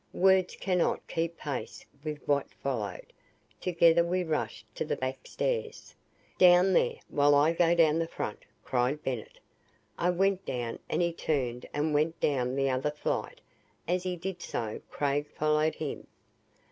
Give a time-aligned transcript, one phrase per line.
[0.13, 3.13] Words cannot keep pace with what followed.
[3.59, 5.93] Together we rushed to the backstairs.
[6.39, 9.37] "Down there, while I go down the front!" cried Bennett.
[9.99, 13.41] I went down and he turned and went down the other flight.
[13.87, 16.07] As he did so, Craig followed him.